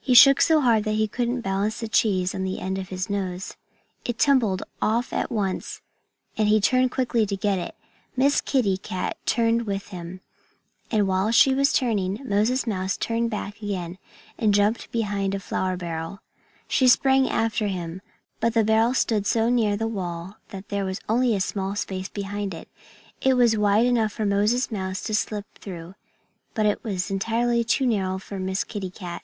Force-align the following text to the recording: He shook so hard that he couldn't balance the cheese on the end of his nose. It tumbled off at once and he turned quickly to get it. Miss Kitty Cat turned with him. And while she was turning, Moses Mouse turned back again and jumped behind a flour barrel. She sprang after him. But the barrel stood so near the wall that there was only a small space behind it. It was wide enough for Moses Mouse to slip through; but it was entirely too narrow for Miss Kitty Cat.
He 0.00 0.14
shook 0.14 0.40
so 0.40 0.62
hard 0.62 0.84
that 0.84 0.94
he 0.94 1.06
couldn't 1.06 1.42
balance 1.42 1.80
the 1.80 1.86
cheese 1.88 2.34
on 2.34 2.44
the 2.44 2.60
end 2.60 2.78
of 2.78 2.88
his 2.88 3.10
nose. 3.10 3.56
It 4.06 4.18
tumbled 4.18 4.62
off 4.80 5.12
at 5.12 5.30
once 5.30 5.82
and 6.38 6.48
he 6.48 6.62
turned 6.62 6.90
quickly 6.92 7.26
to 7.26 7.36
get 7.36 7.58
it. 7.58 7.74
Miss 8.16 8.40
Kitty 8.40 8.78
Cat 8.78 9.18
turned 9.26 9.66
with 9.66 9.88
him. 9.88 10.22
And 10.90 11.06
while 11.06 11.30
she 11.30 11.52
was 11.54 11.74
turning, 11.74 12.22
Moses 12.26 12.66
Mouse 12.66 12.96
turned 12.96 13.28
back 13.28 13.60
again 13.60 13.98
and 14.38 14.54
jumped 14.54 14.90
behind 14.90 15.34
a 15.34 15.40
flour 15.40 15.76
barrel. 15.76 16.20
She 16.66 16.88
sprang 16.88 17.28
after 17.28 17.66
him. 17.66 18.00
But 18.40 18.54
the 18.54 18.64
barrel 18.64 18.94
stood 18.94 19.26
so 19.26 19.50
near 19.50 19.76
the 19.76 19.86
wall 19.86 20.38
that 20.48 20.70
there 20.70 20.86
was 20.86 21.02
only 21.06 21.34
a 21.36 21.40
small 21.42 21.76
space 21.76 22.08
behind 22.08 22.54
it. 22.54 22.66
It 23.20 23.34
was 23.34 23.58
wide 23.58 23.84
enough 23.84 24.12
for 24.14 24.24
Moses 24.24 24.72
Mouse 24.72 25.02
to 25.02 25.14
slip 25.14 25.44
through; 25.58 25.96
but 26.54 26.64
it 26.64 26.82
was 26.82 27.10
entirely 27.10 27.62
too 27.62 27.86
narrow 27.86 28.16
for 28.18 28.38
Miss 28.38 28.64
Kitty 28.64 28.88
Cat. 28.88 29.22